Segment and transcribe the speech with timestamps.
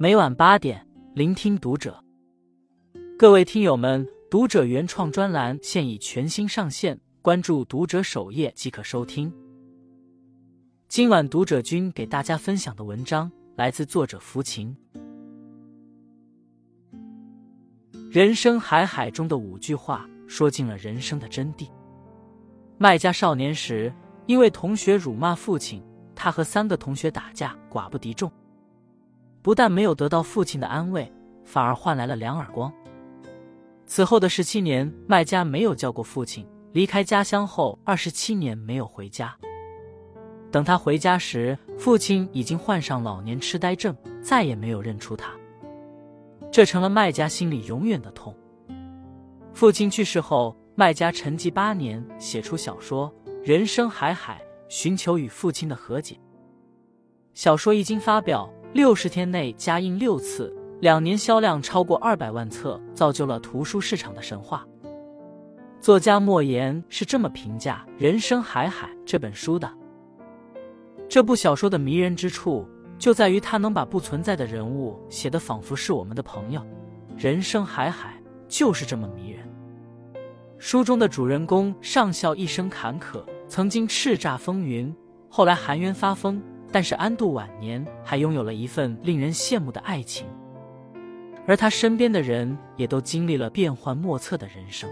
[0.00, 2.00] 每晚八点，聆听读者。
[3.18, 9.32] 各位听友们，读者原创专栏现已全新上线，关注读者首页即可收听。
[10.86, 14.72] 今晚读者君给大家分享的文章来自作者福琴。
[18.08, 21.68] 人生海海中的五句话，说尽了人生的真谛。
[22.78, 23.92] 麦家少年时，
[24.26, 25.82] 因为同学辱骂父亲，
[26.14, 28.30] 他和三个同学打架，寡不敌众。
[29.48, 31.10] 不但没有得到父亲的安慰，
[31.42, 32.70] 反而换来了两耳光。
[33.86, 36.46] 此后的十七年，麦家没有叫过父亲。
[36.72, 39.34] 离开家乡后，二十七年没有回家。
[40.50, 45.32] 等他回家时，父亲已经患上老年痴呆症，再也没有认出他。
[46.52, 48.36] 这成了麦家心里永远的痛。
[49.54, 53.10] 父亲去世后，麦家沉寂八年，写出小说
[53.42, 56.20] 《人生海海》，寻求与父亲的和解。
[57.32, 58.46] 小说一经发表。
[58.74, 64.66] 六十天内加印六次，两年销量超过二百万册，造就了图书市场的神话。
[65.80, 69.70] 作家莫言是这么评价《人生海海》这本书的：
[71.08, 76.60] 这部小说的迷人之处，就在于它能把不存在的人物写得仿佛是我们的朋友。
[77.16, 79.48] 人生海海就是这么迷人。
[80.58, 84.94] 书中的主人公上校一生坎坷，曾经叱咤风云，
[85.30, 86.42] 后来含冤发疯。
[86.70, 90.26] 但是安度晚年，还拥有了一份令人羡慕的爱情，
[91.46, 94.88] 而他身边的人也都经历了变幻莫测的人生。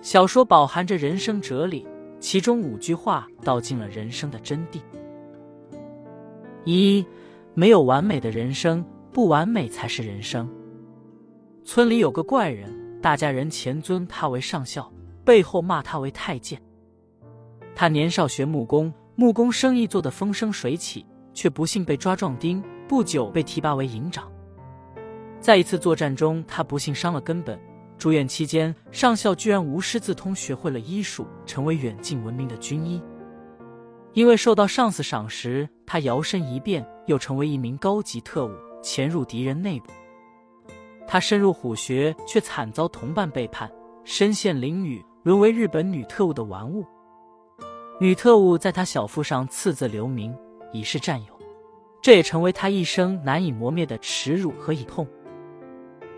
[0.00, 1.86] 小说饱含着人生哲理，
[2.18, 4.80] 其中五句话道尽了人生的真谛：
[6.64, 7.04] 一，
[7.52, 10.48] 没有完美的人生，不完美才是人生。
[11.62, 14.90] 村里有个怪人，大家人前尊他为上校，
[15.24, 16.60] 背后骂他为太监。
[17.74, 18.92] 他年少学木工。
[19.16, 24.30] 木工生意做得风生水起，却不幸被抓壮丁，不久被提拔为营长。
[25.40, 27.56] 在一次作战中，他不幸伤了根本，
[27.96, 33.00] 住院期间，上校居然无师自通学会了医术，成为远近闻名的军医。
[34.14, 38.50] 因为受到上司赏识，他摇身一变，又成为一名高级特务，
[38.82, 39.92] 潜入敌人内部。
[41.06, 43.70] 他深入虎穴，却惨遭同伴背叛，
[44.02, 46.84] 身陷囹圄，沦为日本女特务的玩物。
[48.00, 50.36] 女特务在他小腹上刺字留名，
[50.72, 51.38] 以示战友，
[52.02, 55.06] 这也成为他一生难以磨灭的耻辱和隐痛。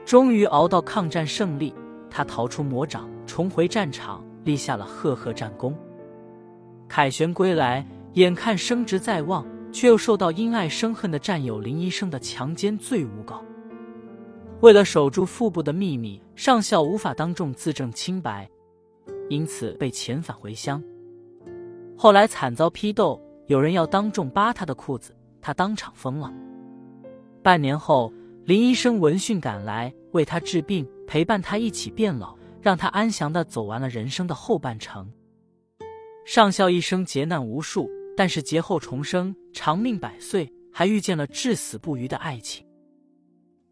[0.07, 1.75] 终于熬到抗战胜利，
[2.11, 5.77] 他逃出魔掌，重回战场，立下了赫赫战功。
[6.89, 13.43] 凯旋归来，眼看升职在望，却又受到因爱生恨的战友林医生的强奸罪诬告。
[14.61, 18.49] 为了守住腹部的秘密，上校无法当众自证清白，
[19.29, 20.83] 因此被遣返回乡。
[21.99, 26.31] 后来惨遭批斗，有人要当众扒他的裤子，他当场疯了。
[27.43, 28.13] 半年后，
[28.45, 35.11] 林医生闻讯赶来，为他治病，陪伴他一起变老，让他安详的走完了人生的后半程。
[36.27, 42.67] 上校一生劫难无数，但是劫后重生，长命百岁，还遇见了至死不渝的爱情。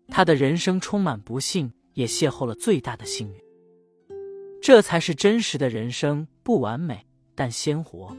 [0.09, 3.35] 他的人生充满不幸，也邂逅了最大的幸运。
[4.63, 7.07] 这才是真实的人生，不完美。
[7.35, 8.17] 但鲜活，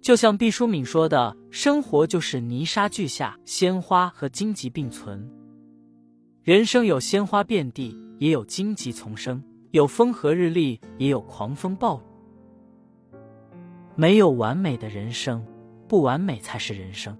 [0.00, 5.30] 就像毕淑敏说的：“生活就是泥沙俱下，鲜花和荆棘并存。
[6.42, 9.38] 人生有鲜花遍地，也有荆棘丛生；
[9.72, 12.02] 有风和日丽，也有狂风暴雨。
[13.94, 15.44] 没有完美的人生，
[15.86, 17.14] 不完美才是人生。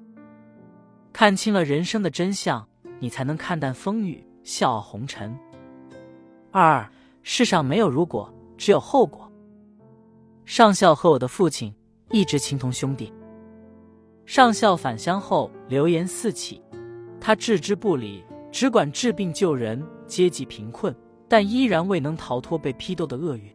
[1.12, 2.66] 看清了人生的真相，
[3.00, 5.36] 你才能看淡风雨，笑傲红尘。
[6.50, 6.90] 二，
[7.22, 9.26] 世上没有如果，只有后果。”
[10.48, 11.70] 上校和我的父亲
[12.10, 13.12] 一直情同兄弟。
[14.24, 16.58] 上校返乡后流言四起，
[17.20, 20.96] 他置之不理，只管治病救人，阶级贫困，
[21.28, 23.54] 但依然未能逃脱被批斗的厄运。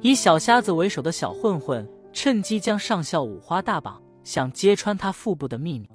[0.00, 5.86] 以小瞎子为首的小混混趁机将上校五花大绑，想揭穿他腹部的秘密。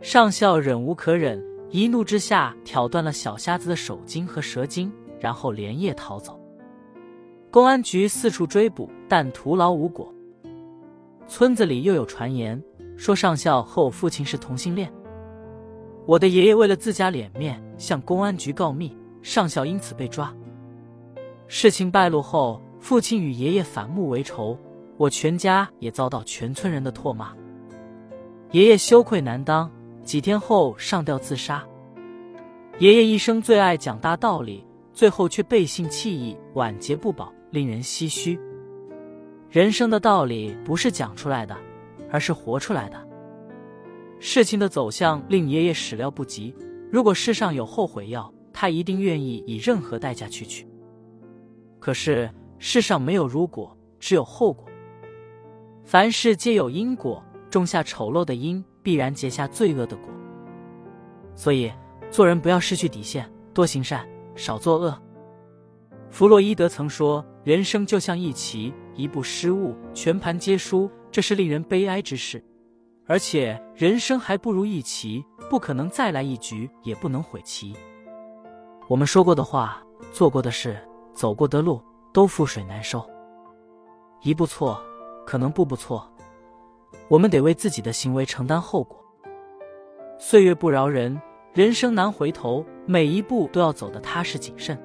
[0.00, 1.40] 上校忍无可忍，
[1.70, 6.36] 一怒之下挑断了小瞎子的手筋和舌筋，然后连夜逃走。
[7.52, 10.10] 公安局四处追捕，但徒劳无果。
[11.28, 12.60] 村子里又有传言
[12.96, 14.90] 说上校和我父亲是同性恋。
[16.06, 20.34] 我的爷爷为了自家脸面，向公安局告密，上校因此被抓。
[21.46, 24.56] 事情败露后，父亲与爷爷反目为仇，
[24.96, 27.34] 我全家也遭到全村人的唾骂。
[28.52, 29.70] 爷爷羞愧难当，
[30.02, 31.62] 几天后上吊自杀。
[32.78, 37.30] 爷爷一生最爱讲大道理，最后却背信弃义，晚节不保。
[37.52, 38.40] 令人唏嘘。
[39.50, 41.54] 人生的道理不是讲出来的，
[42.10, 43.06] 而是活出来的。
[44.18, 46.54] 事情的走向令爷爷始料不及。
[46.90, 50.66] 如果世上有后悔药，他一定愿意以任何代价去取。
[51.78, 54.66] 可是世上没有如果，只有后果。
[55.84, 60.08] 凡事皆有因果，种下丑陋的因，必然结下罪恶的果。
[61.34, 61.70] 所以
[62.10, 64.96] 做人不要失去底线，多行善，少作恶。
[66.12, 72.44] 弗洛伊德曾说：“人生就像一棋，一步失误，全盘皆输，这是令人悲哀之事。
[73.06, 77.74] 而且人生还不如一棋，不可能再来一局，也不能毁棋。”
[78.88, 79.82] 我们说过的话，
[80.12, 80.76] 做过的事，
[81.14, 81.80] 走过的路，
[82.12, 83.02] 都覆水难收。
[84.20, 84.78] 一步错。
[85.24, 86.04] 可能步步错，
[87.06, 88.98] 我们得为自己的行为承担后果。
[90.18, 91.18] 岁月不饶人，
[91.54, 94.76] 人生难回头，每一步都要走得踏实谨慎。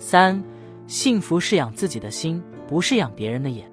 [0.00, 0.42] 三，
[0.88, 3.70] 幸福是养自己的心，不是养别人的眼。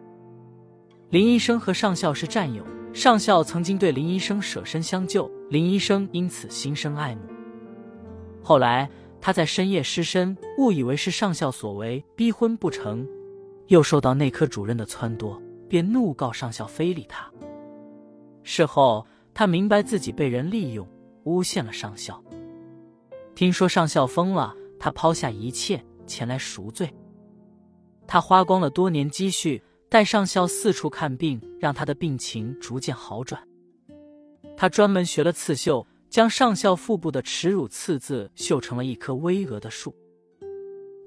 [1.10, 2.62] 林医生和上校是战友，
[2.94, 7.22] 上校曾经对林医生舍身相救，林医生因此心生爱慕。
[8.44, 8.90] 后来
[9.22, 13.08] 他在深夜失身，误以为是上校所为，逼婚不成，
[13.68, 15.42] 又受到内科主任的撺掇。
[15.70, 17.30] 便怒告上校非礼他。
[18.42, 20.88] 事后，他明白自己被人利用，
[21.26, 22.24] 诬陷了上校。
[23.36, 26.92] 听说上校疯了，他抛下一切前来赎罪。
[28.08, 33.40] 他花光了多年积蓄，带上校四处看病，让他的病情逐渐好转。
[34.56, 39.94] 他专门学了刺绣，将上校腹部的耻辱刺字绣成了一棵巍峨的树。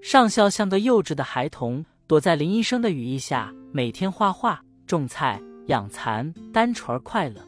[0.02, 1.84] 上校像个幼稚的孩童。
[2.06, 7.40] 躲在林医生的羽翼下，每天画画、种菜、养蚕，单纯而快乐。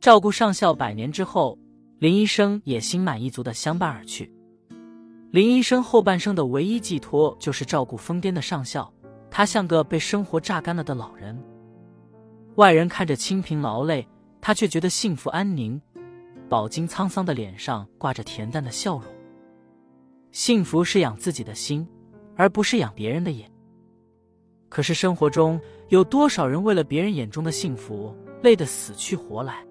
[0.00, 1.58] 照顾上校百年之后，
[1.98, 4.32] 林医生也心满意足的相伴而去。
[5.30, 8.92] 林医生后半生的唯一寄托就是照顾疯癫的上校，
[9.30, 11.40] 他像个被生活榨干了的老人。
[12.56, 14.06] 外人看着清贫劳累，
[14.40, 15.80] 他却觉得幸福安宁。
[16.48, 19.04] 饱经沧桑的脸上挂着恬淡的笑容。
[20.32, 21.86] 幸福是养自己的心。
[22.40, 23.50] 而不是养别人的眼。
[24.70, 25.60] 可是生活中
[25.90, 29.62] 有多少人为了别人眼中的幸福累得死去活来？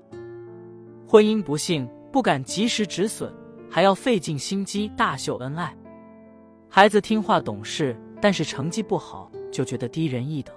[1.07, 3.33] 婚姻不幸不敢及时止损，
[3.69, 5.75] 还要费尽心机大秀恩爱。
[6.69, 10.55] 孩子听话懂事，但是成绩不好就觉得低人一等。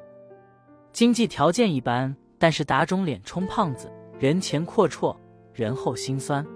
[0.92, 5.16] 经济条件一般，但是打肿脸充胖子，人前阔绰，
[5.52, 6.46] 人后心酸。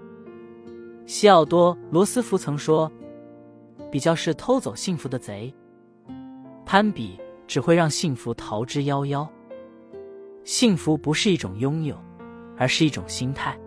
[1.05, 2.91] 西奥多·罗斯福曾说。
[3.89, 5.53] 比较是偷走幸福的贼，
[6.65, 7.17] 攀比
[7.47, 9.25] 只会让幸福逃之夭夭。
[10.43, 11.97] 幸福不是一种拥有，
[12.57, 13.57] 而是一种心态。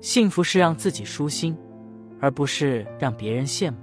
[0.00, 1.56] 幸福是让自己舒心，
[2.20, 3.76] 而不是让别人羡慕。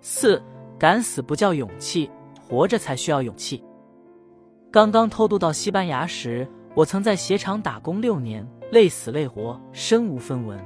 [0.00, 0.42] 四，
[0.78, 3.64] 敢死不叫勇气，活着才需要勇气。
[4.70, 10.58] 刚刚偷渡到西班牙时，我曾在鞋厂打工六年，累死累活，身无分文。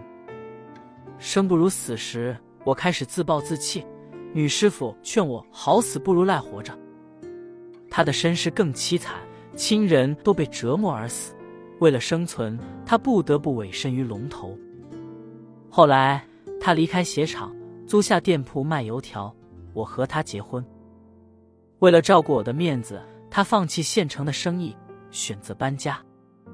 [1.18, 2.36] 生不如死时。
[2.64, 3.86] 我开始自暴自弃，
[4.34, 6.76] 女师傅劝我好死不如赖活着。
[7.88, 9.14] 她的身世更凄惨，
[9.54, 11.34] 亲人都被折磨而死。
[11.80, 14.54] 为了生存，她不得不委身于龙头。
[15.70, 16.22] 后来，
[16.60, 17.54] 他离开鞋厂，
[17.86, 19.34] 租下店铺卖油条。
[19.72, 20.64] 我和他结婚。
[21.78, 23.00] 为了照顾我的面子，
[23.30, 24.76] 他放弃现成的生意，
[25.10, 26.00] 选择搬家。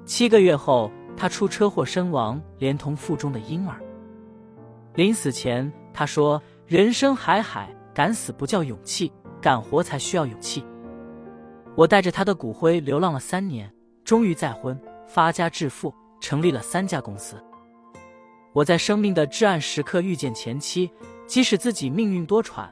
[0.05, 3.81] 七个月后，他出车祸身亡，连同腹中的婴儿。
[4.95, 5.73] 临死前。
[5.97, 10.67] 他说：“人生海海，敢死不叫勇气，敢活才需要勇气。”
[11.77, 13.73] 我带着他的骨灰流浪了三年，
[14.05, 14.77] 终于再婚，
[15.07, 17.37] 发家致富，成立了三家公司。
[18.55, 20.91] 我在生命的至暗时刻遇见前妻，
[21.27, 22.67] 即使自己命运多舛，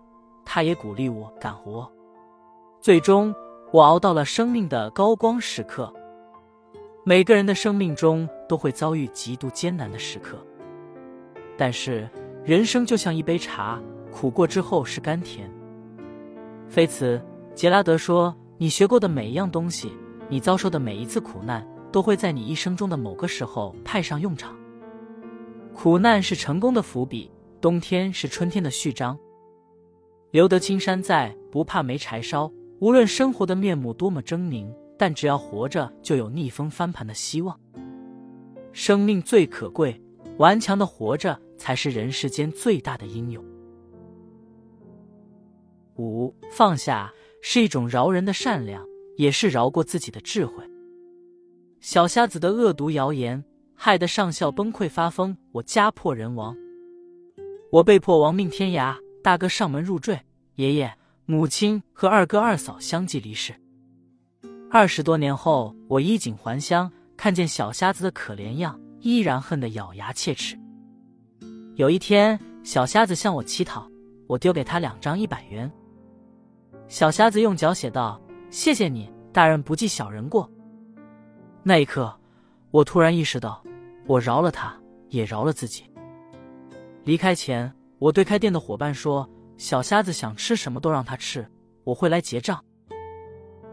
[0.44, 1.90] 他也鼓励我敢活。
[2.80, 3.34] 最终，
[3.72, 5.92] 我熬到了生命的高光时刻。
[7.04, 10.38] 每个人的生命中都会遭遇极度艰难的时刻，
[11.58, 12.08] 但是。
[12.44, 15.48] 人生就像一杯茶，苦过之后是甘甜。
[16.68, 17.22] 菲茨
[17.54, 19.92] 杰拉德说：“你学过的每一样东西，
[20.28, 24.56] 你遭受的每一次苦难，都会在你一生中的某个时候派上用场。
[25.74, 29.18] 苦难是成功的伏笔，冬天是春天的序章。
[30.30, 32.50] 留得青山在，不怕没柴烧。
[32.80, 37.58] 无论生活的面目多么狰狞，但只要活着，就有逆风翻盘的希望。
[38.72, 40.00] 生命最可贵，
[40.38, 43.44] 顽强的活着。”才是人世间最大的英勇。
[45.96, 48.84] 五放下是一种饶人的善良，
[49.16, 50.54] 也是饶过自己的智慧。
[51.78, 53.44] 小瞎子的恶毒谣言
[53.84, 56.56] 害得上校崩溃发疯，我家破人亡，
[57.72, 58.94] 我被迫亡命天涯。
[59.24, 60.20] 大哥上门入赘，
[60.54, 60.96] 爷爷、
[61.26, 63.52] 母亲和二哥二嫂相继离世。
[64.70, 66.88] 二十多年后，我衣锦还乡。
[67.16, 70.56] 看见小瞎子的可怜样，依然恨得咬牙切齿。
[71.74, 73.90] 有一天，小瞎子向我乞讨，
[74.28, 75.68] 我丢给他两张一百元。
[76.86, 80.48] 小瞎子用脚写道：“谢谢你，大人不计小人过。”
[81.64, 82.16] 那一刻，
[82.70, 83.60] 我突然意识到，
[84.06, 84.74] 我饶了他，
[85.08, 85.84] 也饶了自己。
[87.04, 91.46] 离开前，我对开店的伙伴说：“小瞎子想吃什么都让他吃，
[91.84, 92.62] 我会来结账。”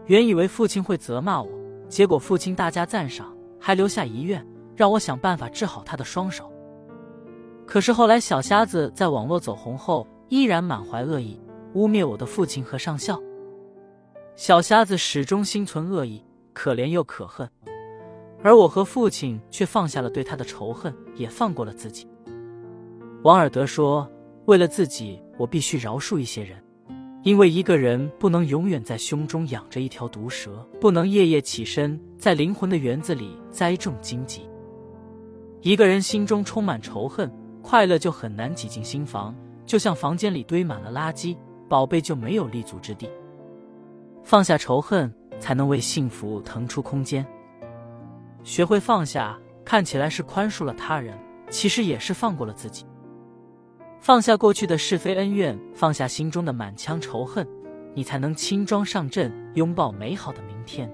[0.06, 1.48] 原以为父亲会责骂我，
[1.88, 4.44] 结果父亲大加赞赏，还留下遗愿，
[4.74, 6.50] 让我想办法治好他的双手。
[7.66, 11.40] 可是后来，小瞎子在网络走红后，依然满怀恶意，
[11.74, 13.20] 污蔑我的父亲和上校。
[14.34, 17.48] 小瞎子始终心存恶意，可怜又可恨。
[18.42, 22.08] 而我和父亲却放下了对他的仇恨，也放过了自己。
[23.22, 24.10] 王尔德说
[24.46, 26.56] ：“为了自己，我必须饶恕一些人，
[27.22, 34.48] 因为一个人不能永远在胸中养着一条毒蛇，不能夜夜起身在灵魂的园子里栽种荆棘。
[35.60, 37.30] 一个人心中充满仇恨，
[37.60, 41.36] 快乐就很难挤进心房，就像房间里堆满了垃圾，
[41.68, 43.06] 宝贝就没有立足之地。
[44.24, 47.22] 放下仇恨，才能为幸福腾出空间。”
[48.42, 51.16] 学会放下，看起来是宽恕了他人，
[51.50, 52.84] 其实也是放过了自己。
[54.00, 57.46] 放下过去的是非恩怨，放下心中的满腔仇恨，
[57.94, 60.90] 你才能轻装上阵，拥抱美好的明天。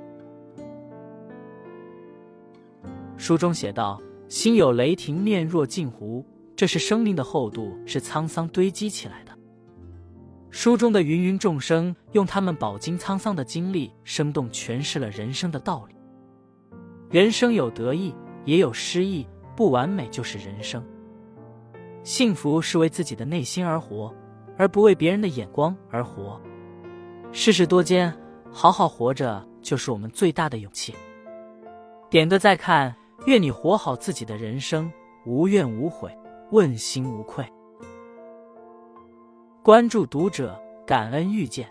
[3.17, 6.25] 书中写道：“心有雷霆，面若镜湖。”
[6.57, 9.33] 这是生命的厚度，是沧桑堆积起来的。
[10.51, 15.96] 书中的芸芸众生，用他们饱经沧桑的经历，生动诠释了人生的道理。
[17.09, 20.85] 人生有得意，也有失意，不完美就是人生。
[22.03, 24.13] 幸福是为自己的内心而活，
[24.57, 26.41] 而不为别人的眼光而活。
[27.33, 28.13] 世事多艰，
[28.51, 30.95] 好好活着就是我们最大的勇气。
[32.11, 32.95] 点个再看，
[33.27, 34.91] 愿你活好自己的人生，
[35.25, 36.11] 无怨无悔，
[36.51, 37.45] 问心无愧。
[39.63, 41.69] 关注读者，感恩遇见。